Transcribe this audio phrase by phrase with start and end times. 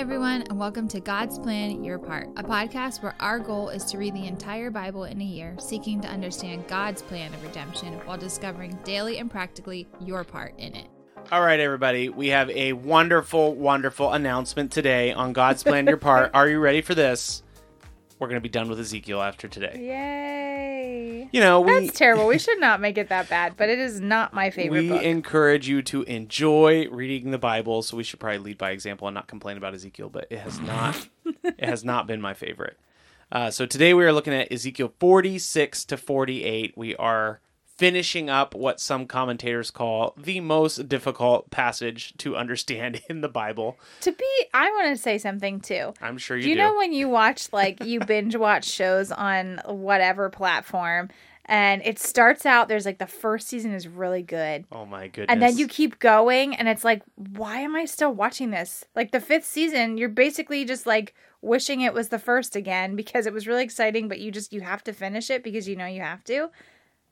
[0.00, 3.98] everyone, and welcome to God's Plan Your Part, a podcast where our goal is to
[3.98, 8.16] read the entire Bible in a year, seeking to understand God's plan of redemption while
[8.16, 10.86] discovering daily and practically your part in it.
[11.30, 16.30] All right, everybody, we have a wonderful, wonderful announcement today on God's Plan Your Part.
[16.34, 17.42] Are you ready for this?
[18.18, 19.76] We're going to be done with Ezekiel after today.
[19.76, 20.59] Yay.
[21.32, 22.26] You know, we, That's terrible.
[22.26, 25.02] We should not make it that bad, but it is not my favorite we book.
[25.02, 29.14] encourage you to enjoy reading the Bible, so we should probably lead by example and
[29.14, 31.08] not complain about Ezekiel, but it has not
[31.44, 32.78] it has not been my favorite.
[33.32, 36.76] Uh, so today we are looking at Ezekiel 46 to 48.
[36.76, 37.40] We are
[37.80, 43.78] finishing up what some commentators call the most difficult passage to understand in the Bible.
[44.02, 45.94] to be, I want to say something too.
[46.02, 49.62] I'm sure you do you know when you watch, like, you binge watch shows on
[49.64, 51.08] whatever platform,
[51.46, 54.66] and it starts out, there's like the first season is really good.
[54.70, 55.28] oh my goodness.
[55.30, 58.84] And then you keep going, and it's like, why am I still watching this?
[58.94, 63.24] Like the fifth season, you're basically just like wishing it was the first again because
[63.24, 65.86] it was really exciting, but you just you have to finish it because you know
[65.86, 66.50] you have to.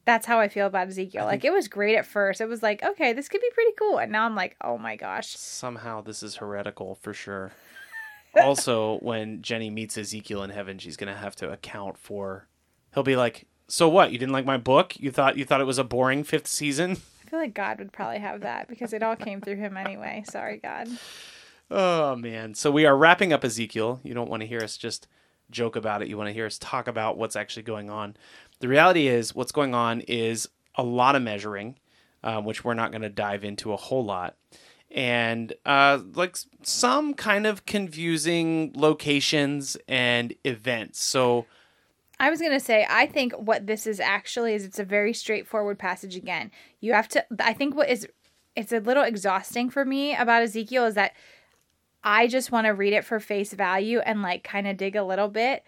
[0.08, 1.26] That's how I feel about Ezekiel.
[1.26, 2.40] Like it was great at first.
[2.40, 4.96] It was like, okay, this could be pretty cool, and now I'm like, oh my
[4.96, 5.36] gosh.
[5.36, 7.52] somehow this is heretical for sure.
[8.42, 12.48] also, when Jenny meets Ezekiel in heaven, she's gonna have to account for.
[12.94, 14.10] He'll be like, "So what?
[14.10, 14.98] You didn't like my book?
[14.98, 17.92] You thought you thought it was a boring fifth season?" I feel like God would
[17.92, 20.24] probably have that because it all came through him anyway.
[20.26, 20.88] Sorry, God.
[21.70, 22.54] Oh man!
[22.54, 24.00] So we are wrapping up Ezekiel.
[24.02, 25.06] You don't want to hear us just
[25.50, 26.08] joke about it.
[26.08, 28.16] You want to hear us talk about what's actually going on.
[28.60, 31.78] The reality is, what's going on is a lot of measuring,
[32.22, 34.36] um, which we're not going to dive into a whole lot,
[34.90, 41.02] and uh, like some kind of confusing locations and events.
[41.02, 41.46] So
[42.20, 45.78] I was gonna say, I think what this is actually is it's a very straightforward
[45.78, 46.50] passage again.
[46.80, 48.08] You have to I think what is
[48.56, 51.12] it's a little exhausting for me about Ezekiel is that
[52.10, 55.04] I just want to read it for face value and like kind of dig a
[55.04, 55.62] little bit.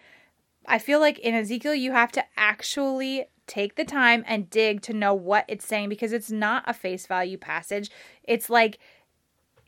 [0.65, 4.93] I feel like in Ezekiel you have to actually take the time and dig to
[4.93, 7.91] know what it's saying because it's not a face value passage.
[8.23, 8.79] It's like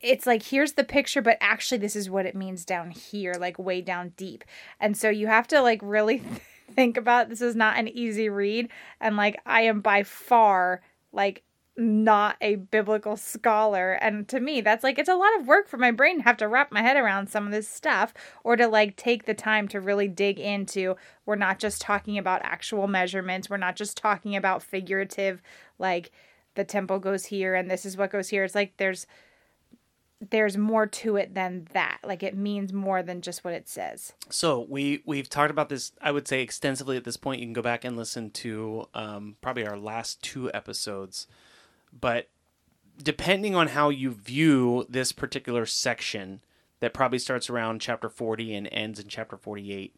[0.02, 3.60] it's like here's the picture but actually this is what it means down here like
[3.60, 4.44] way down deep
[4.80, 6.22] and so you have to like really
[6.72, 8.68] think about this is not an easy read
[9.00, 10.82] and like i am by far
[11.14, 11.42] like
[11.76, 15.78] not a biblical scholar and to me that's like it's a lot of work for
[15.78, 18.14] my brain to have to wrap my head around some of this stuff
[18.44, 20.96] or to like take the time to really dig into
[21.26, 25.42] we're not just talking about actual measurements we're not just talking about figurative
[25.80, 26.12] like
[26.54, 29.08] the temple goes here and this is what goes here it's like there's
[30.30, 32.00] there's more to it than that.
[32.04, 34.14] Like it means more than just what it says.
[34.30, 35.92] So we we've talked about this.
[36.02, 37.42] I would say extensively at this point.
[37.42, 41.28] You can go back and listen to um, probably our last two episodes.
[42.00, 42.30] But
[43.02, 46.42] depending on how you view this particular section,
[46.80, 49.96] that probably starts around chapter forty and ends in chapter forty-eight.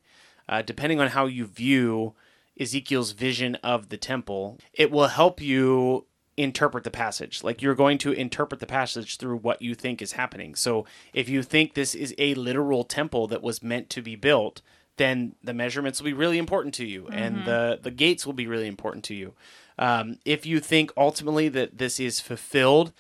[0.48, 2.14] Uh, depending on how you view
[2.60, 6.06] Ezekiel's vision of the temple, it will help you
[6.38, 7.44] interpret the passage.
[7.44, 10.54] Like you're going to interpret the passage through what you think is happening.
[10.54, 14.62] So if you think this is a literal temple that was meant to be built,
[14.98, 18.48] then the measurements will be really important to you, and the the gates will be
[18.48, 19.34] really important to you.
[19.78, 22.94] Um, if you think ultimately that this is fulfilled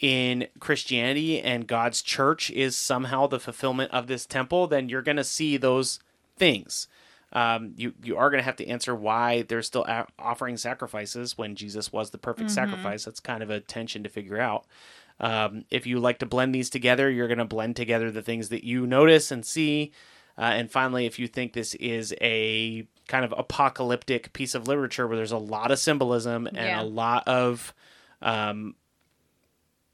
[0.00, 5.16] in Christianity and God's church is somehow the fulfillment of this temple, then you're going
[5.16, 6.00] to see those
[6.36, 6.88] things.
[7.34, 11.38] Um, you you are going to have to answer why they're still a- offering sacrifices
[11.38, 13.04] when Jesus was the perfect sacrifice.
[13.04, 14.66] That's kind of a tension to figure out.
[15.18, 18.48] Um, if you like to blend these together, you're going to blend together the things
[18.50, 19.92] that you notice and see.
[20.36, 25.06] Uh, and finally, if you think this is a kind of apocalyptic piece of literature
[25.06, 26.82] where there's a lot of symbolism and Yeah.
[26.82, 27.74] a lot of
[28.20, 28.74] um,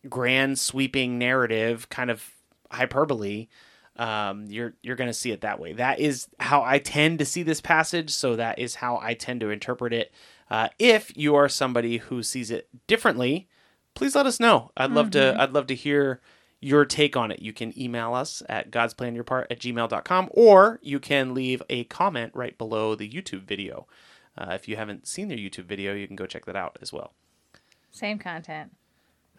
[0.08, 2.30] grand sweeping narrative, kind of
[2.70, 3.48] hyperbole,
[3.96, 5.72] um, you're you're going to see it that way.
[5.72, 8.10] That is how I tend to see this passage.
[8.10, 10.12] So that is how I tend to interpret it.
[10.50, 13.48] Uh, if you are somebody who sees it differently,
[13.94, 14.70] please let us know.
[14.76, 15.36] I'd love to.
[15.40, 16.20] I'd love to hear
[16.60, 17.40] your take on it.
[17.40, 22.56] You can email us at godsplanyourpart at gmail.com or you can leave a comment right
[22.58, 23.86] below the YouTube video.
[24.36, 26.92] Uh, if you haven't seen their YouTube video, you can go check that out as
[26.92, 27.12] well.
[27.90, 28.72] Same content.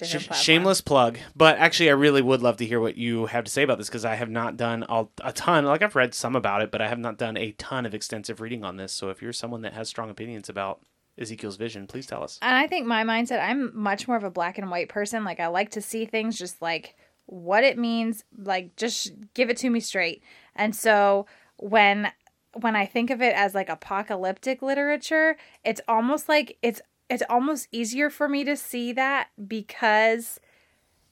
[0.01, 3.51] Sh- shameless plug, but actually, I really would love to hear what you have to
[3.51, 5.65] say about this because I have not done a, a ton.
[5.65, 8.39] Like I've read some about it, but I have not done a ton of extensive
[8.39, 8.93] reading on this.
[8.93, 10.79] So if you're someone that has strong opinions about
[11.17, 12.39] Ezekiel's vision, please tell us.
[12.41, 15.25] And I think my mindset, I'm much more of a black and white person.
[15.25, 16.95] Like I like to see things just like
[17.29, 20.23] what it means, like just give it to me straight.
[20.55, 21.27] And so
[21.57, 22.11] when
[22.53, 27.67] when I think of it as like apocalyptic literature, it's almost like it's it's almost
[27.71, 30.39] easier for me to see that because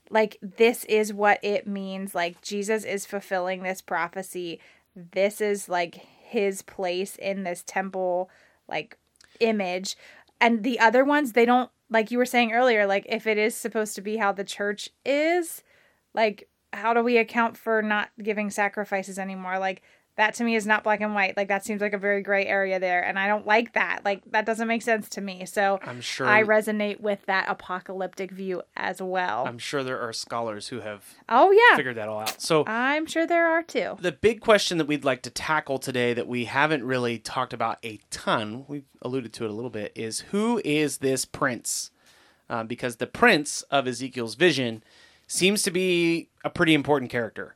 [0.10, 2.16] like this is what it means.
[2.16, 4.60] Like Jesus is fulfilling this prophecy.
[4.96, 8.32] This is like his place in this temple
[8.68, 8.98] like
[9.40, 9.96] image.
[10.42, 13.56] And the other ones they don't like you were saying earlier like if it is
[13.56, 15.62] supposed to be how the church is
[16.18, 19.58] like how do we account for not giving sacrifices anymore?
[19.60, 19.82] Like
[20.18, 21.38] that to me is not black and white.
[21.38, 24.02] Like that seems like a very gray area there and i don't like that.
[24.04, 25.46] Like that doesn't make sense to me.
[25.46, 29.46] So I'm sure i resonate with that apocalyptic view as well.
[29.48, 31.78] I'm sure there are scholars who have oh yeah.
[31.78, 32.42] figured that all out.
[32.42, 33.96] So i'm sure there are too.
[34.02, 37.78] the big question that we'd like to tackle today that we haven't really talked about
[37.84, 41.92] a ton, we've alluded to it a little bit, is who is this prince?
[42.50, 44.82] Uh, because the prince of Ezekiel's vision
[45.28, 47.56] seems to be a pretty important character.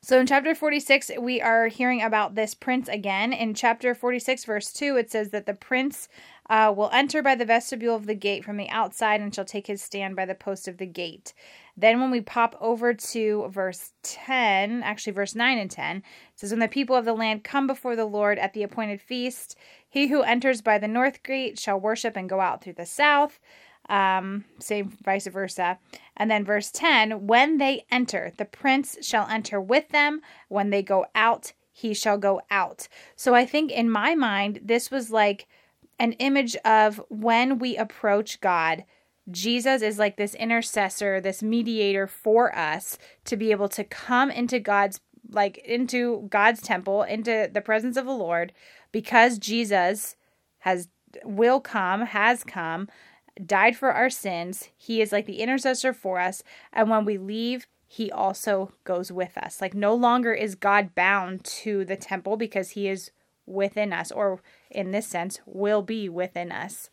[0.00, 3.32] So in chapter 46, we are hearing about this prince again.
[3.32, 6.08] In chapter 46, verse 2, it says that the prince
[6.50, 9.66] uh, will enter by the vestibule of the gate from the outside and shall take
[9.66, 11.34] his stand by the post of the gate.
[11.76, 16.02] Then when we pop over to verse 10, actually verse 9 and 10, it
[16.34, 19.56] says, When the people of the land come before the Lord at the appointed feast,
[19.88, 23.38] he who enters by the north gate shall worship and go out through the south
[23.88, 25.78] um same vice versa.
[26.16, 30.20] And then verse 10 when they enter the prince shall enter with them.
[30.48, 32.88] When they go out he shall go out.
[33.16, 35.46] So i think in my mind this was like
[35.98, 38.84] an image of when we approach god
[39.30, 44.58] jesus is like this intercessor this mediator for us to be able to come into
[44.58, 45.00] god's
[45.30, 48.52] like into god's temple into the presence of the lord
[48.92, 50.16] because jesus
[50.60, 50.88] has
[51.24, 52.88] will come has come
[53.46, 54.68] died for our sins.
[54.76, 56.42] He is like the intercessor for us.
[56.72, 59.60] And when we leave, he also goes with us.
[59.60, 63.10] Like no longer is God bound to the temple because he is
[63.46, 64.40] within us, or
[64.70, 66.90] in this sense, will be within us.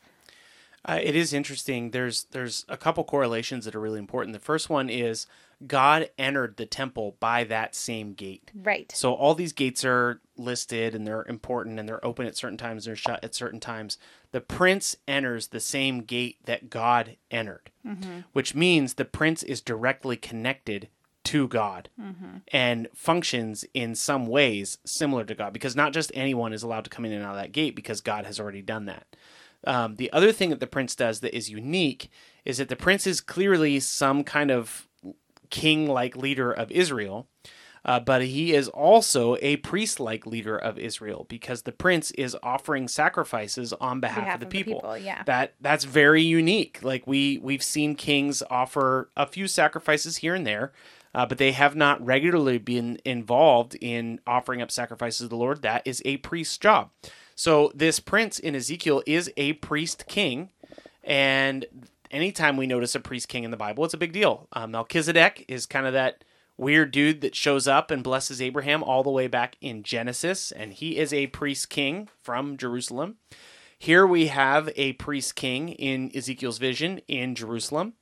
[0.87, 1.91] Uh, it is interesting.
[1.91, 4.33] There's there's a couple correlations that are really important.
[4.33, 5.25] The first one is
[5.67, 8.51] God entered the temple by that same gate.
[8.53, 8.91] Right.
[8.95, 12.85] So all these gates are listed and they're important and they're open at certain times,
[12.85, 13.97] and they're shut at certain times.
[14.31, 17.69] The prince enters the same gate that God entered,
[18.33, 20.89] which means the prince is directly connected
[21.25, 21.89] to God
[22.49, 26.89] and functions in some ways similar to God because not just anyone is allowed to
[26.89, 29.15] come in and out of that gate because God has already done that.
[29.65, 32.11] Um, the other thing that the prince does that is unique
[32.43, 34.87] is that the prince is clearly some kind of
[35.49, 37.27] king like leader of Israel,
[37.85, 42.35] uh, but he is also a priest like leader of Israel because the prince is
[42.41, 44.79] offering sacrifices on behalf, Behalf of the of the people.
[44.81, 45.23] people, yeah.
[45.23, 46.79] That that's very unique.
[46.81, 50.73] Like we we've seen kings offer a few sacrifices here and there.
[51.13, 55.61] Uh, but they have not regularly been involved in offering up sacrifices to the Lord.
[55.61, 56.89] That is a priest's job.
[57.35, 60.49] So this prince in Ezekiel is a priest king,
[61.05, 61.65] and
[62.15, 64.47] anytime we notice a priest king in the Bible, it's a big deal.
[64.53, 66.23] Uh, Melchizedek is kind of that
[66.57, 70.73] weird dude that shows up and blesses Abraham all the way back in Genesis, and
[70.73, 73.17] he is a priest king from Jerusalem.
[73.77, 77.93] Here we have a priest king in Ezekiel's vision in Jerusalem.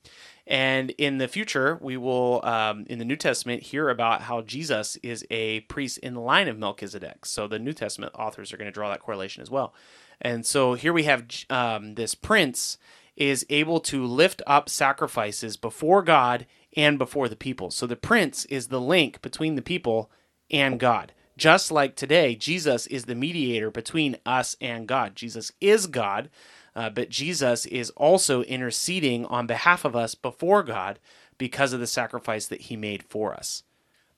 [0.46, 4.96] And in the future, we will, um, in the New Testament, hear about how Jesus
[4.96, 7.24] is a priest in the line of Melchizedek.
[7.24, 9.74] So the New Testament authors are going to draw that correlation as well.
[10.20, 12.76] And so here we have um, this prince
[13.16, 16.46] is able to lift up sacrifices before God
[16.76, 17.70] and before the people.
[17.70, 20.10] So the prince is the link between the people
[20.50, 21.12] and God.
[21.36, 25.16] Just like today, Jesus is the mediator between us and God.
[25.16, 26.30] Jesus is God,
[26.76, 30.98] uh, but Jesus is also interceding on behalf of us before God
[31.36, 33.64] because of the sacrifice that he made for us.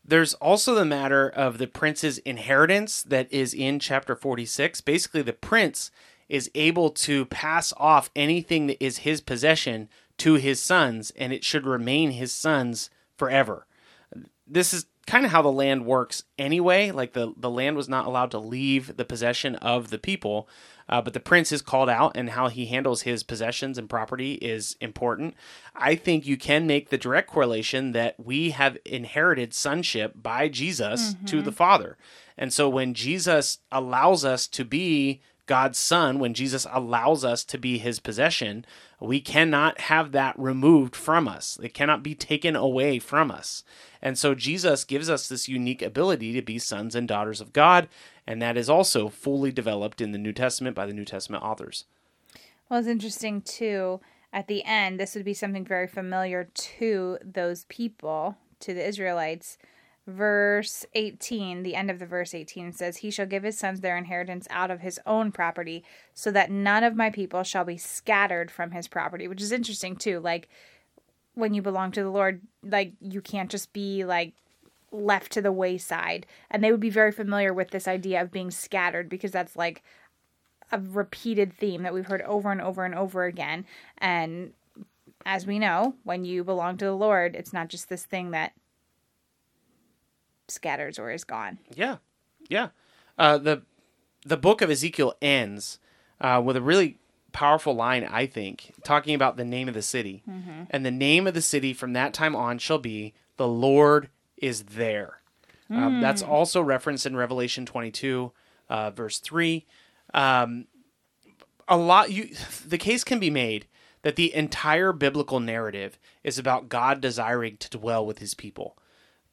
[0.04, 4.80] There's also the matter of the prince's inheritance that is in chapter 46.
[4.82, 5.90] Basically, the prince
[6.28, 11.44] is able to pass off anything that is his possession to his sons, and it
[11.44, 13.66] should remain his sons forever.
[14.46, 16.90] This is kind of how the land works anyway.
[16.90, 20.48] Like the, the land was not allowed to leave the possession of the people,
[20.88, 24.34] uh, but the prince is called out, and how he handles his possessions and property
[24.34, 25.34] is important.
[25.74, 31.14] I think you can make the direct correlation that we have inherited sonship by Jesus
[31.26, 31.96] to the Father.
[32.38, 37.58] And so when Jesus allows us to be God's son, when Jesus allows us to
[37.58, 38.66] be his possession,
[39.00, 41.58] we cannot have that removed from us.
[41.62, 43.62] It cannot be taken away from us.
[44.02, 47.88] And so Jesus gives us this unique ability to be sons and daughters of God,
[48.26, 51.84] and that is also fully developed in the New Testament by the New Testament authors.
[52.68, 54.00] Well, it's interesting too.
[54.32, 59.56] At the end, this would be something very familiar to those people, to the Israelites.
[60.06, 63.96] Verse 18, the end of the verse 18 says, He shall give his sons their
[63.96, 65.82] inheritance out of his own property,
[66.14, 69.96] so that none of my people shall be scattered from his property, which is interesting
[69.96, 70.20] too.
[70.20, 70.48] Like,
[71.34, 74.32] when you belong to the Lord, like you can't just be like
[74.90, 76.26] left to the wayside.
[76.50, 79.82] And they would be very familiar with this idea of being scattered because that's like
[80.72, 83.66] a repeated theme that we've heard over and over and over again.
[83.98, 84.52] And
[85.24, 88.52] as we know, when you belong to the Lord, it's not just this thing that
[90.48, 91.58] scatters or is gone.
[91.74, 91.96] Yeah,
[92.48, 92.68] yeah.
[93.18, 93.62] Uh, the
[94.24, 95.78] the book of Ezekiel ends
[96.20, 96.98] uh, with a really
[97.32, 100.64] powerful line, I think, talking about the name of the city, mm-hmm.
[100.70, 104.64] and the name of the city from that time on shall be the Lord is
[104.64, 105.20] there.
[105.70, 105.76] Mm.
[105.76, 108.32] Um, that's also referenced in Revelation twenty two,
[108.68, 109.66] uh, verse three.
[110.14, 110.66] Um,
[111.68, 112.30] a lot you
[112.66, 113.66] the case can be made
[114.02, 118.78] that the entire biblical narrative is about God desiring to dwell with his people.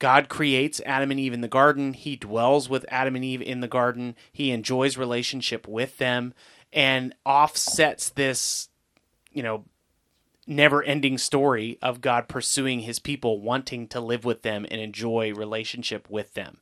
[0.04, 1.94] God creates Adam and Eve in the garden.
[1.94, 4.18] He dwells with Adam and Eve in the garden.
[4.34, 6.34] He enjoys relationship with them
[6.74, 8.68] and offsets this,
[9.32, 9.64] you know,
[10.46, 15.34] never ending story of God pursuing his people, wanting to live with them and enjoy
[15.34, 16.58] relationship with them.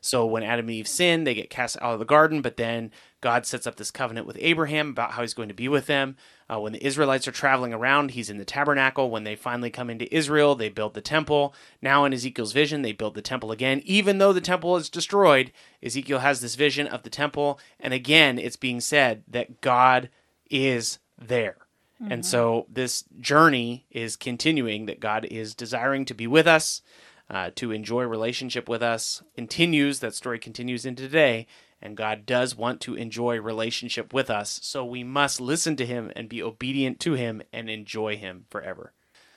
[0.00, 2.92] So when Adam and Eve sin, they get cast out of the garden, but then
[3.20, 6.16] God sets up this covenant with Abraham about how he's going to be with them.
[6.48, 9.10] Uh, when the Israelites are traveling around, he's in the tabernacle.
[9.10, 11.54] When they finally come into Israel, they build the temple.
[11.82, 13.82] Now, in Ezekiel's vision, they build the temple again.
[13.84, 15.50] Even though the temple is destroyed,
[15.82, 17.58] Ezekiel has this vision of the temple.
[17.80, 20.08] And again, it's being said that God
[20.48, 21.56] is there.
[22.00, 22.12] Mm-hmm.
[22.12, 26.82] And so this journey is continuing, that God is desiring to be with us
[27.28, 30.00] uh, to enjoy relationship with us continues.
[30.00, 31.46] That story continues into today,
[31.80, 34.60] and God does want to enjoy relationship with us.
[34.62, 38.92] So we must listen to Him and be obedient to Him and enjoy Him forever.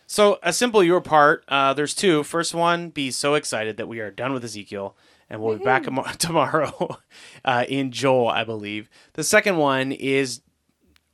[0.08, 1.44] So a simple your part.
[1.48, 2.24] Uh, there's two.
[2.24, 4.96] First one, be so excited that we are done with Ezekiel
[5.30, 5.84] and we'll be back
[6.18, 6.98] tomorrow
[7.46, 8.90] uh, in Joel, I believe.
[9.14, 10.42] The second one is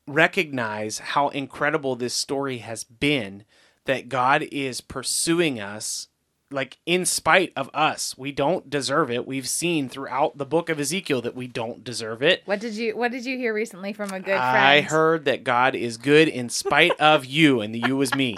[0.07, 3.43] recognize how incredible this story has been
[3.85, 6.07] that God is pursuing us
[6.55, 9.27] like in spite of us we don't deserve it.
[9.27, 12.41] We've seen throughout the book of ezekiel that we don't deserve it.
[12.45, 14.39] What did you what did you hear recently from a good friend?
[14.39, 18.37] i heard that god is good in spite of you and the you was me.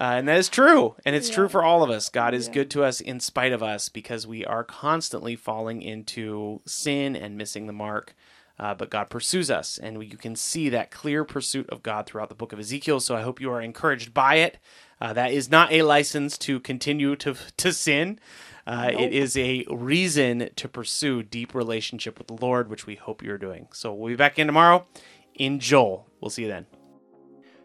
[0.00, 0.96] Uh, and that is true.
[1.04, 1.36] And it's yeah.
[1.36, 2.08] true for all of us.
[2.08, 2.54] God is yeah.
[2.54, 7.38] good to us in spite of us because we are constantly falling into sin and
[7.38, 8.16] missing the mark
[8.58, 12.28] uh, but God pursues us, and you can see that clear pursuit of God throughout
[12.28, 13.00] the book of Ezekiel.
[13.00, 14.58] So I hope you are encouraged by it.
[15.00, 18.18] Uh, that is not a license to continue to to sin.
[18.66, 19.00] Uh, nope.
[19.00, 23.38] It is a reason to pursue deep relationship with the Lord, which we hope you're
[23.38, 23.68] doing.
[23.72, 24.86] So we'll be back in tomorrow
[25.34, 26.06] in Joel.
[26.20, 26.66] We'll see you then.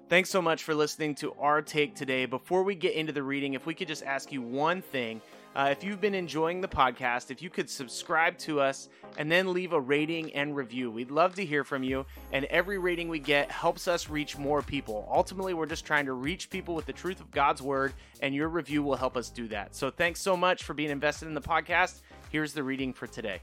[0.10, 2.26] Thanks so much for listening to our take today.
[2.26, 5.22] Before we get into the reading, if we could just ask you one thing.
[5.56, 8.88] Uh, if you've been enjoying the podcast, if you could subscribe to us
[9.18, 12.06] and then leave a rating and review, we'd love to hear from you.
[12.32, 15.10] And every rating we get helps us reach more people.
[15.12, 18.48] Ultimately, we're just trying to reach people with the truth of God's word, and your
[18.48, 19.76] review will help us do that.
[19.76, 22.02] So thanks so much for being invested in the podcast.
[22.30, 23.42] Here's the reading for today.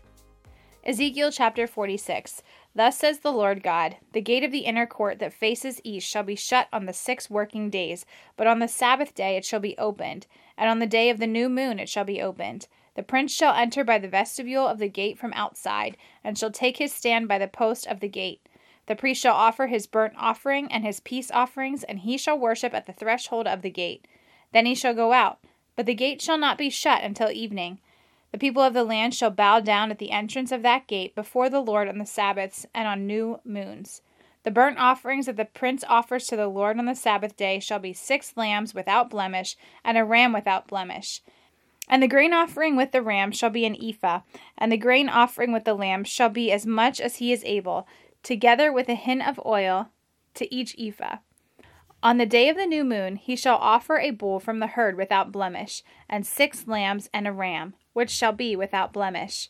[0.87, 2.45] Ezekiel chapter 46.
[2.73, 6.23] Thus says the Lord God The gate of the inner court that faces east shall
[6.23, 9.77] be shut on the six working days, but on the Sabbath day it shall be
[9.79, 12.69] opened, and on the day of the new moon it shall be opened.
[12.95, 16.77] The prince shall enter by the vestibule of the gate from outside, and shall take
[16.77, 18.47] his stand by the post of the gate.
[18.87, 22.73] The priest shall offer his burnt offering and his peace offerings, and he shall worship
[22.75, 24.07] at the threshold of the gate.
[24.53, 25.41] Then he shall go out.
[25.75, 27.81] But the gate shall not be shut until evening.
[28.37, 31.49] The people of the land shall bow down at the entrance of that gate before
[31.49, 34.03] the Lord on the Sabbaths and on new moons.
[34.43, 37.79] The burnt offerings that the prince offers to the Lord on the Sabbath day shall
[37.79, 41.23] be six lambs without blemish, and a ram without blemish.
[41.89, 44.21] And the grain offering with the ram shall be an ephah,
[44.59, 47.89] and the grain offering with the lamb shall be as much as he is able,
[48.23, 49.89] together with a hin of oil
[50.35, 51.21] to each ephah.
[52.03, 54.95] On the day of the new moon he shall offer a bull from the herd
[54.95, 59.49] without blemish, and six lambs and a ram which shall be without blemish.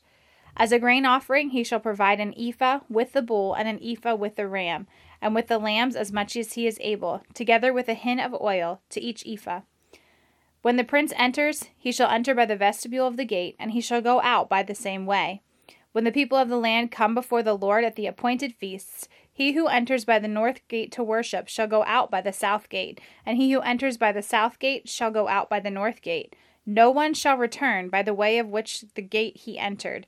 [0.57, 4.15] As a grain offering, he shall provide an ephah with the bull and an ephah
[4.15, 4.87] with the ram,
[5.21, 8.41] and with the lambs as much as he is able, together with a hin of
[8.41, 9.63] oil to each ephah.
[10.63, 13.81] When the prince enters, he shall enter by the vestibule of the gate, and he
[13.81, 15.43] shall go out by the same way.
[15.91, 19.55] When the people of the land come before the Lord at the appointed feasts, he
[19.55, 23.01] who enters by the north gate to worship shall go out by the south gate,
[23.25, 26.37] and he who enters by the south gate shall go out by the north gate.
[26.67, 30.07] No one shall return by the way of which the gate he entered,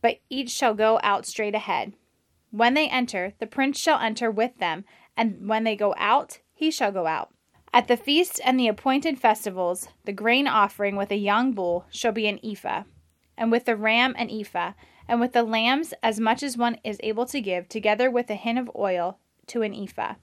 [0.00, 1.92] but each shall go out straight ahead.
[2.50, 4.84] When they enter, the prince shall enter with them,
[5.16, 7.30] and when they go out, he shall go out.
[7.74, 12.12] At the feasts and the appointed festivals, the grain offering with a young bull shall
[12.12, 12.84] be an ephah,
[13.36, 14.72] and with the ram an ephah,
[15.08, 18.34] and with the lambs as much as one is able to give, together with a
[18.34, 20.14] hin of oil to an ephah.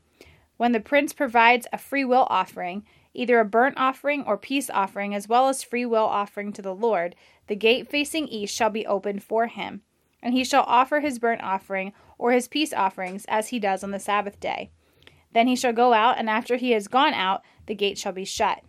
[0.57, 5.27] When the prince provides a freewill offering, either a burnt offering or peace offering, as
[5.27, 7.15] well as free will offering to the Lord,
[7.47, 9.81] the gate facing east shall be opened for him.
[10.21, 13.91] And he shall offer his burnt offering or his peace offerings as he does on
[13.91, 14.71] the Sabbath day.
[15.31, 18.25] Then he shall go out, and after he has gone out, the gate shall be
[18.25, 18.61] shut.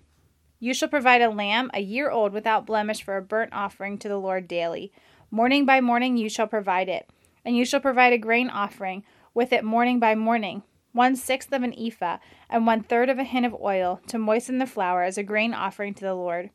[0.59, 4.09] You shall provide a lamb a year old without blemish for a burnt offering to
[4.09, 4.93] the Lord daily.
[5.31, 7.09] Morning by morning you shall provide it.
[7.45, 11.63] And you shall provide a grain offering with it morning by morning, one sixth of
[11.63, 12.19] an ephah,
[12.49, 15.55] and one third of a hin of oil, to moisten the flour as a grain
[15.55, 16.51] offering to the Lord.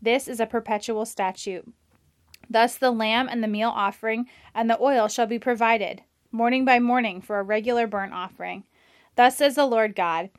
[0.00, 1.72] This is a perpetual statute.
[2.48, 6.78] Thus the lamb and the meal offering and the oil shall be provided, morning by
[6.78, 8.64] morning, for a regular burnt offering.
[9.16, 10.30] Thus says the Lord God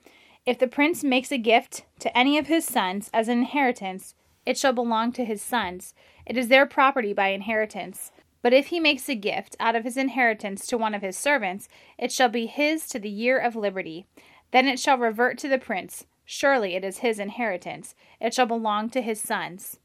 [0.45, 4.13] If the prince makes a gift to any of his sons as an inheritance,
[4.45, 5.93] it shall belong to his sons.
[6.25, 8.11] It is their property by inheritance.
[8.45, 11.67] But if he makes a gift out of his inheritance to one of his servants,
[11.97, 14.05] it shall be his to the year of liberty.
[14.51, 16.05] Then it shall revert to the prince.
[16.25, 17.95] Surely it is his inheritance.
[18.21, 19.79] It shall belong to his sons.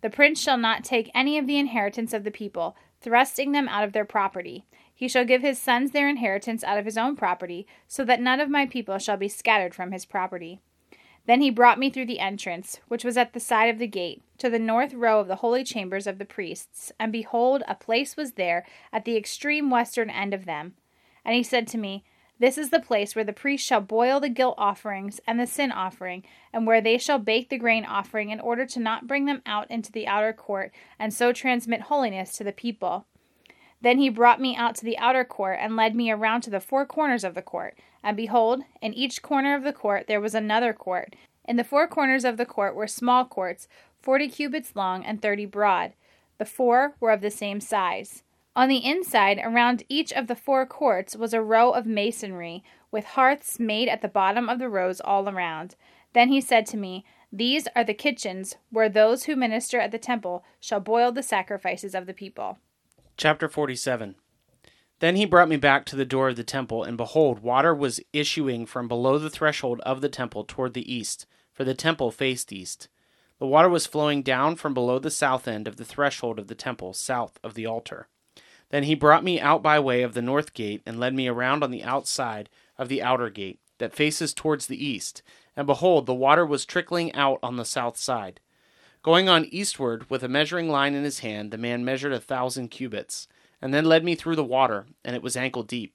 [0.00, 3.82] The prince shall not take any of the inheritance of the people, thrusting them out
[3.82, 4.64] of their property.
[4.94, 8.38] He shall give his sons their inheritance out of his own property, so that none
[8.38, 10.60] of my people shall be scattered from his property.
[11.28, 14.22] Then he brought me through the entrance, which was at the side of the gate,
[14.38, 18.16] to the north row of the holy chambers of the priests, and behold, a place
[18.16, 20.72] was there at the extreme western end of them.
[21.26, 22.02] And he said to me,
[22.38, 25.70] This is the place where the priests shall boil the guilt offerings and the sin
[25.70, 29.42] offering, and where they shall bake the grain offering, in order to not bring them
[29.44, 33.04] out into the outer court, and so transmit holiness to the people.
[33.80, 36.60] Then he brought me out to the outer court, and led me around to the
[36.60, 37.78] four corners of the court.
[38.02, 41.14] And behold, in each corner of the court there was another court.
[41.44, 43.68] In the four corners of the court were small courts,
[44.00, 45.92] forty cubits long and thirty broad.
[46.38, 48.22] The four were of the same size.
[48.54, 53.04] On the inside, around each of the four courts, was a row of masonry, with
[53.04, 55.76] hearths made at the bottom of the rows all around.
[56.12, 59.98] Then he said to me, These are the kitchens where those who minister at the
[59.98, 62.58] temple shall boil the sacrifices of the people.
[63.18, 64.14] Chapter 47
[65.00, 67.98] Then he brought me back to the door of the temple, and behold, water was
[68.12, 72.52] issuing from below the threshold of the temple toward the east, for the temple faced
[72.52, 72.88] east.
[73.40, 76.54] The water was flowing down from below the south end of the threshold of the
[76.54, 78.06] temple, south of the altar.
[78.68, 81.64] Then he brought me out by way of the north gate, and led me around
[81.64, 85.24] on the outside of the outer gate, that faces towards the east.
[85.56, 88.38] And behold, the water was trickling out on the south side.
[89.02, 92.68] Going on eastward with a measuring line in his hand, the man measured a thousand
[92.68, 93.28] cubits,
[93.62, 95.94] and then led me through the water, and it was ankle deep.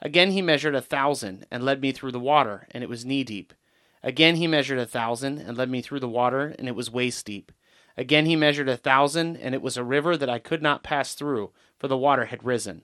[0.00, 3.24] Again he measured a thousand, and led me through the water, and it was knee
[3.24, 3.52] deep.
[4.02, 7.26] Again he measured a thousand, and led me through the water, and it was waist
[7.26, 7.50] deep.
[7.96, 11.14] Again he measured a thousand, and it was a river that I could not pass
[11.14, 12.82] through, for the water had risen.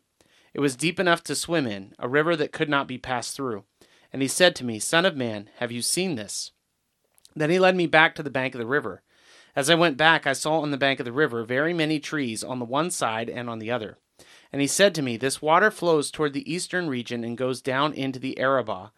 [0.55, 3.65] It was deep enough to swim in, a river that could not be passed through.
[4.13, 6.51] And he said to me, Son of man, have you seen this?
[7.35, 9.03] Then he led me back to the bank of the river.
[9.55, 12.43] As I went back, I saw on the bank of the river very many trees
[12.43, 13.99] on the one side and on the other.
[14.51, 17.93] And he said to me, This water flows toward the eastern region and goes down
[17.93, 18.93] into the Arabah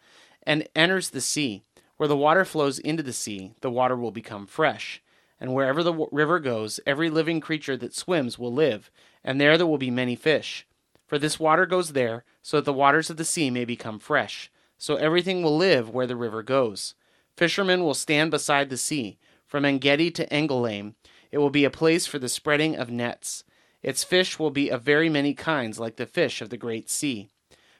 [0.45, 1.63] and enters the sea.
[1.97, 5.01] Where the water flows into the sea, the water will become fresh.
[5.41, 8.91] And wherever the w- river goes, every living creature that swims will live,
[9.23, 10.67] and there there will be many fish.
[11.07, 14.51] For this water goes there, so that the waters of the sea may become fresh.
[14.77, 16.95] So everything will live where the river goes.
[17.37, 19.19] Fishermen will stand beside the sea
[19.55, 20.97] from Engedi to Eneglaim,
[21.31, 23.45] it will be a place for the spreading of nets.
[23.85, 27.29] Its fish will be of very many kinds, like the fish of the great sea.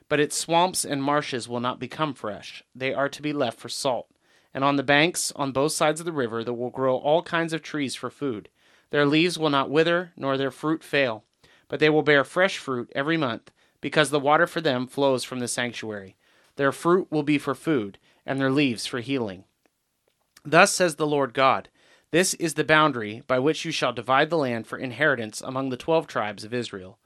[0.07, 2.63] But its swamps and marshes will not become fresh.
[2.73, 4.07] They are to be left for salt.
[4.53, 7.51] And on the banks, on both sides of the river, there will grow all kinds
[7.51, 8.47] of trees for food.
[8.91, 11.25] Their leaves will not wither, nor their fruit fail.
[11.67, 15.39] But they will bear fresh fruit every month, because the water for them flows from
[15.39, 16.15] the sanctuary.
[16.55, 19.43] Their fruit will be for food, and their leaves for healing.
[20.45, 21.69] Thus says the Lord God
[22.11, 25.77] This is the boundary by which you shall divide the land for inheritance among the
[25.77, 26.99] twelve tribes of Israel.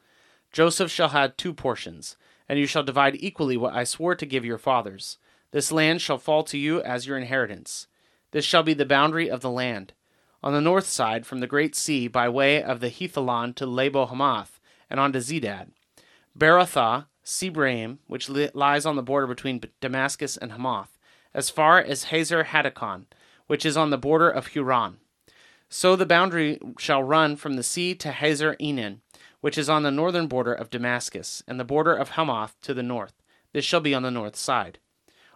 [0.52, 2.18] Joseph shall have two portions,
[2.50, 5.18] and you shall divide equally what I swore to give your fathers.
[5.52, 7.88] This land shall fall to you as your inheritance.
[8.32, 9.94] This shall be the boundary of the land.
[10.44, 14.08] On the north side, from the great sea, by way of the Hethlon to Labo
[14.10, 15.70] Hamath, and on to Zedad.
[16.38, 20.98] Berothah, Sibraim, which li- lies on the border between Damascus and Hamath,
[21.34, 23.06] as far as Hazer Hatticon,
[23.50, 24.98] which is on the border of Hauran.
[25.70, 29.00] So the boundary shall run from the sea to Hazar Enan,
[29.42, 32.84] which is on the northern border of Damascus, and the border of Hamath to the
[32.84, 33.24] north.
[33.52, 34.78] This shall be on the north side.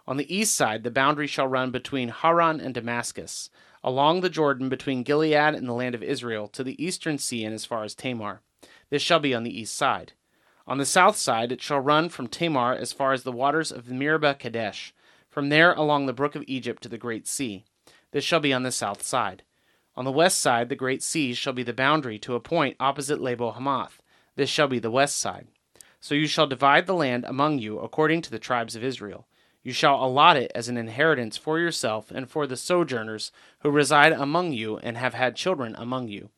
[0.06, 3.50] On the east side, the boundary shall run between Hauran and Damascus,
[3.82, 7.52] along the Jordan between Gilead and the land of Israel, to the eastern sea and
[7.52, 8.42] as far as Tamar.
[8.90, 10.12] This shall be on the east side.
[10.68, 13.90] On the south side, it shall run from Tamar as far as the waters of
[13.90, 14.94] Meribah Kadesh,
[15.28, 17.64] from there along the brook of Egypt to the great sea
[18.14, 19.42] This shall be on the south side.
[19.96, 23.18] On the west side, the great sea shall be the boundary to a point opposite
[23.18, 24.00] Labo Hamath.
[24.36, 25.48] This shall be the west side.
[25.98, 29.26] So you shall divide the land among you according to the tribes of Israel.
[29.64, 34.12] You shall allot it as an inheritance for yourself and for the sojourners who reside
[34.12, 36.30] among you and have had children among you.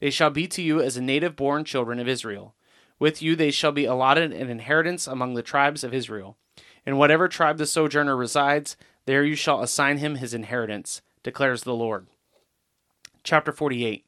[0.00, 2.54] They shall be to you as a native born children of Israel.
[2.98, 6.38] With you they shall be allotted an inheritance among the tribes of Israel.
[6.86, 11.74] In whatever tribe the sojourner resides, there you shall assign him his inheritance, declares the
[11.74, 12.06] Lord.
[13.22, 14.04] Chapter 48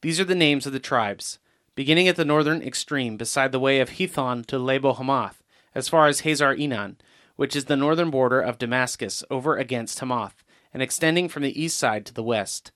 [0.00, 1.38] These are the names of the tribes,
[1.74, 5.42] beginning at the northern extreme beside the way of Hethlon to Labo Hamath,
[5.74, 6.96] as far as Hazar Enan
[7.36, 11.76] which is the northern border of Damascus, over against Hamath, and extending from the east
[11.76, 12.72] side to the west.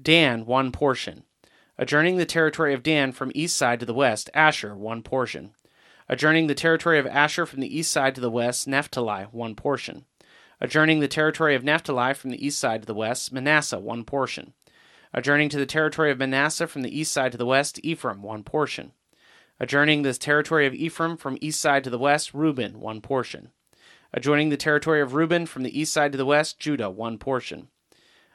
[0.00, 1.24] Dan, one portion.
[1.78, 5.52] Adjourning the territory of Dan from east side to the west, Asher, one portion.
[6.08, 10.04] Adjourning the territory of Asher from the east side to the west, Naphtali, one portion.
[10.62, 14.54] Adjourning the territory of Naphtali from the east side to the west, Manasseh, one portion.
[15.12, 18.42] Adjourning to the territory of Manasseh from the east side to the west, Ephraim, one
[18.42, 18.92] portion.
[19.60, 23.50] Adjourning the territory of Ephraim from east side to the west, Reuben, one portion
[24.12, 27.68] adjoining the territory of Reuben from the east side to the west, Judah, one portion.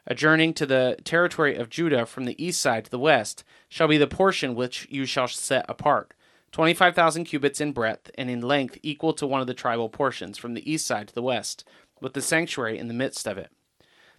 [0.07, 3.97] Adjourning to the territory of Judah from the east side to the west shall be
[3.97, 6.13] the portion which you shall set apart,
[6.51, 9.89] twenty five thousand cubits in breadth and in length equal to one of the tribal
[9.89, 11.67] portions from the east side to the west,
[12.01, 13.51] with the sanctuary in the midst of it.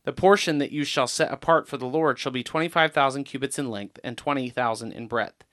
[0.04, 3.24] The portion that you shall set apart for the Lord shall be twenty five thousand
[3.24, 5.44] cubits in length and twenty thousand in breadth.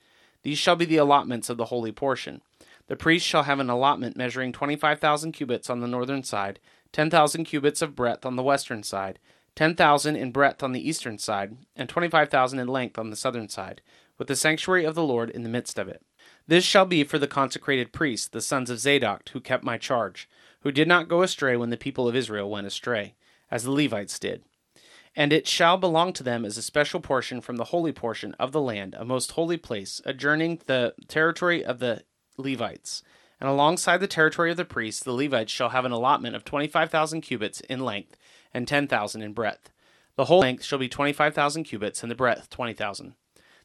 [0.42, 2.40] These shall be the allotments of the holy portion.
[2.86, 6.60] The priest shall have an allotment measuring 25,000 cubits on the northern side,
[6.92, 9.18] 10,000 cubits of breadth on the western side,
[9.56, 13.80] 10,000 in breadth on the eastern side, and 25,000 in length on the southern side,
[14.18, 16.02] with the sanctuary of the Lord in the midst of it.
[16.46, 20.28] This shall be for the consecrated priests, the sons of Zadok, who kept my charge,
[20.66, 23.14] who did not go astray when the people of Israel went astray,
[23.52, 24.42] as the Levites did.
[25.14, 28.50] And it shall belong to them as a special portion from the holy portion of
[28.50, 32.02] the land, a most holy place, adjourning the territory of the
[32.36, 33.04] Levites.
[33.40, 37.20] And alongside the territory of the priests, the Levites shall have an allotment of 25,000
[37.20, 38.16] cubits in length
[38.52, 39.70] and 10,000 in breadth.
[40.16, 43.14] The whole length shall be 25,000 cubits, and the breadth 20,000.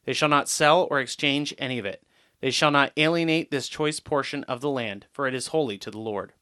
[0.06, 2.04] They shall not sell or exchange any of it.
[2.42, 5.90] They shall not alienate this choice portion of the land, for it is holy to
[5.90, 6.34] the Lord.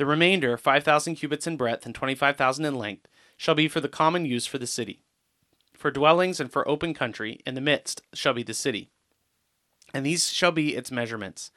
[0.00, 4.24] The remainder, 5,000 cubits in breadth and 25,000 in length, shall be for the common
[4.24, 5.02] use for the city.
[5.74, 8.88] For dwellings and for open country, in the midst shall be the city.
[9.92, 11.50] And these shall be its measurements.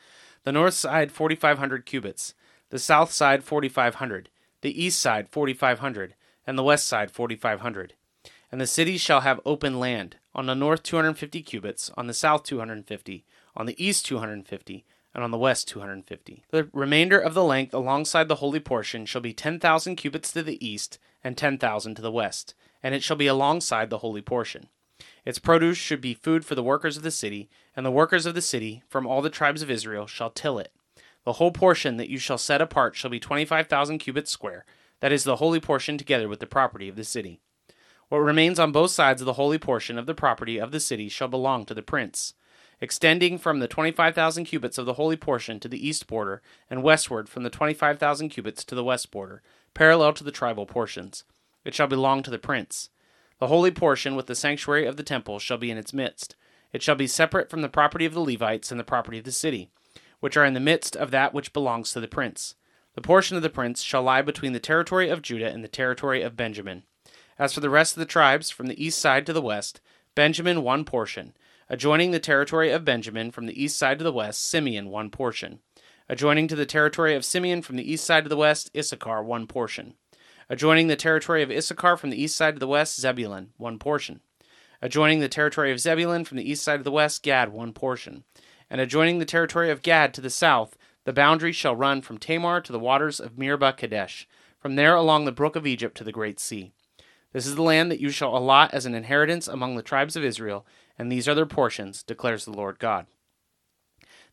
[0.43, 2.33] The north side 4,500 cubits,
[2.69, 4.29] the south side 4,500,
[4.59, 6.13] the east side 4,500,
[6.45, 7.93] and the west side 4,500.
[8.51, 12.43] And the cities shall have open land, on the north 250 cubits, on the south
[12.43, 13.23] 250,
[13.55, 16.43] on the east 250, and on the west 250.
[16.49, 20.65] The remainder of the length alongside the holy portion shall be 10,000 cubits to the
[20.65, 24.67] east and 10,000 to the west, and it shall be alongside the holy portion.
[25.25, 28.35] Its produce should be food for the workers of the city, and the workers of
[28.35, 30.71] the city from all the tribes of Israel shall till it.
[31.23, 34.65] The whole portion that you shall set apart shall be twenty five thousand cubits square,
[34.99, 37.39] that is the holy portion together with the property of the city.
[38.09, 41.07] What remains on both sides of the holy portion of the property of the city
[41.07, 42.33] shall belong to the prince,
[42.83, 46.41] extending from the twenty five thousand cubits of the holy portion to the east border,
[46.69, 49.41] and westward from the twenty five thousand cubits to the west border,
[49.73, 51.23] parallel to the tribal portions.
[51.63, 52.89] It shall belong to the prince.
[53.39, 56.35] The holy portion with the sanctuary of the temple shall be in its midst.
[56.73, 59.31] It shall be separate from the property of the Levites and the property of the
[59.31, 59.69] city,
[60.19, 62.55] which are in the midst of that which belongs to the prince.
[62.95, 66.21] The portion of the prince shall lie between the territory of Judah and the territory
[66.21, 66.83] of Benjamin.
[67.39, 69.79] As for the rest of the tribes, from the east side to the west,
[70.15, 71.33] Benjamin one portion.
[71.73, 75.57] Adjoining the territory of Benjamin from the east side to the west, Simeon one portion.
[76.07, 79.47] Adjoining to the territory of Simeon from the east side to the west, Issachar one
[79.47, 79.95] portion.
[80.51, 84.19] Adjoining the territory of Issachar from the east side to the west, Zebulun, one portion.
[84.83, 88.23] Adjoining the territory of Zebulun from the east side to the west, Gad, one portion.
[88.69, 92.61] And adjoining the territory of Gad to the south, the boundary shall run from Tamar
[92.61, 94.27] to the waters of Meribah Kadesh,
[94.59, 96.71] from there along the brook of Egypt to the great sea.
[97.31, 100.23] This is the land that you shall allot as an inheritance among the tribes of
[100.23, 103.07] Israel, and these are their portions, declares the Lord God.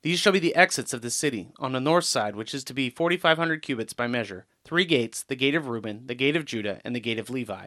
[0.03, 2.75] These shall be the exits of the city, on the north side, which is to
[2.75, 6.37] be forty five hundred cubits by measure, three gates the gate of Reuben, the gate
[6.37, 7.67] of Judah, and the gate of Levi,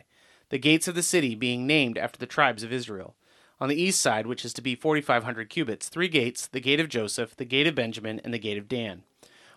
[0.50, 3.16] the gates of the city being named after the tribes of Israel.
[3.60, 6.60] On the east side, which is to be forty five hundred cubits, three gates the
[6.60, 9.04] gate of Joseph, the gate of Benjamin, and the gate of Dan.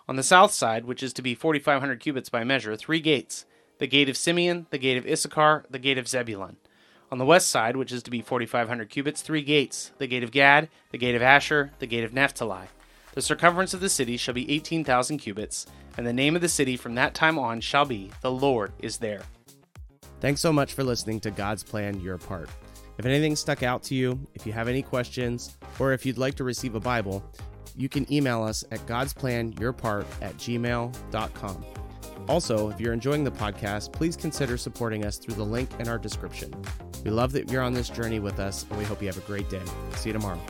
[0.06, 3.00] On the south side, which is to be forty five hundred cubits by measure, three
[3.00, 3.46] gates
[3.78, 6.56] the gate of Simeon, the gate of Issachar, the gate of Zebulun.
[7.12, 10.32] On the west side, which is to be 4,500 cubits, three gates the gate of
[10.32, 12.66] Gad, the gate of Asher, the gate of Naphtali.
[13.14, 15.66] The circumference of the city shall be 18,000 cubits,
[15.96, 18.98] and the name of the city from that time on shall be, The Lord is
[18.98, 19.22] there.
[20.20, 22.50] Thanks so much for listening to God's Plan Your Part.
[22.98, 26.34] If anything stuck out to you, if you have any questions, or if you'd like
[26.36, 27.22] to receive a Bible,
[27.76, 31.64] you can email us at godsplanyourpart at gmail.com.
[32.28, 35.98] Also, if you're enjoying the podcast, please consider supporting us through the link in our
[35.98, 36.52] description.
[37.06, 39.20] We love that you're on this journey with us, and we hope you have a
[39.20, 39.62] great day.
[39.94, 40.40] See you tomorrow.